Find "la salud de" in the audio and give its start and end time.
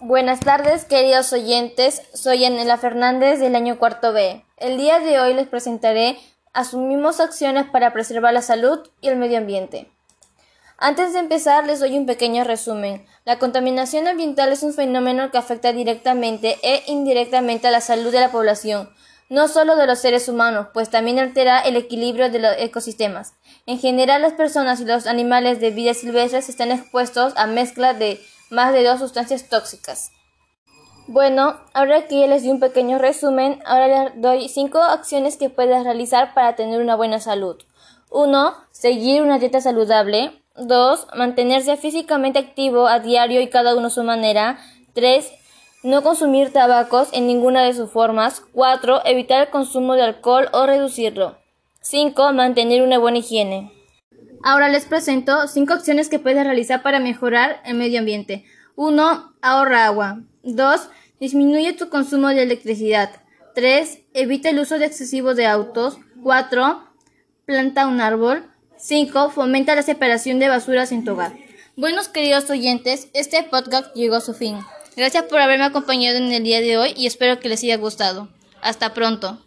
17.70-18.20